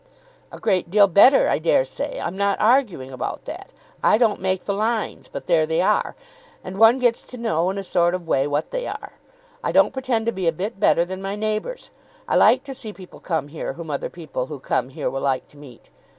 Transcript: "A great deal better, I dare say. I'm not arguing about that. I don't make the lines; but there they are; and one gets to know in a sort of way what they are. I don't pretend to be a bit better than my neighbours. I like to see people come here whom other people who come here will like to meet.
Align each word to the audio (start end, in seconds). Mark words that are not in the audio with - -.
"A 0.51 0.57
great 0.57 0.89
deal 0.89 1.05
better, 1.07 1.47
I 1.47 1.59
dare 1.59 1.85
say. 1.85 2.19
I'm 2.19 2.35
not 2.35 2.59
arguing 2.59 3.11
about 3.11 3.45
that. 3.45 3.69
I 4.03 4.17
don't 4.17 4.41
make 4.41 4.65
the 4.65 4.73
lines; 4.73 5.27
but 5.31 5.45
there 5.45 5.67
they 5.67 5.79
are; 5.79 6.15
and 6.63 6.79
one 6.79 6.97
gets 6.97 7.21
to 7.27 7.37
know 7.37 7.69
in 7.69 7.77
a 7.77 7.83
sort 7.83 8.15
of 8.15 8.27
way 8.27 8.47
what 8.47 8.71
they 8.71 8.87
are. 8.87 9.13
I 9.63 9.71
don't 9.71 9.93
pretend 9.93 10.25
to 10.25 10.31
be 10.31 10.47
a 10.47 10.51
bit 10.51 10.79
better 10.79 11.05
than 11.05 11.21
my 11.21 11.35
neighbours. 11.35 11.91
I 12.27 12.35
like 12.35 12.63
to 12.63 12.73
see 12.73 12.93
people 12.93 13.19
come 13.19 13.49
here 13.49 13.73
whom 13.73 13.91
other 13.91 14.09
people 14.09 14.47
who 14.47 14.59
come 14.59 14.89
here 14.89 15.07
will 15.07 15.21
like 15.21 15.47
to 15.49 15.57
meet. 15.57 15.91